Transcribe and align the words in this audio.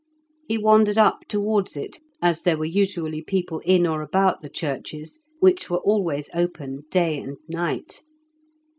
He 0.47 0.57
wandered 0.57 0.97
up 0.97 1.27
towards 1.27 1.77
it, 1.77 1.99
as 2.23 2.41
there 2.41 2.57
were 2.57 2.65
usually 2.65 3.21
people 3.21 3.59
in 3.59 3.85
or 3.85 4.01
about 4.01 4.41
the 4.41 4.49
churches, 4.49 5.19
which 5.39 5.69
were 5.69 5.77
always 5.77 6.27
open 6.33 6.85
day 6.89 7.19
and 7.19 7.37
night. 7.47 8.01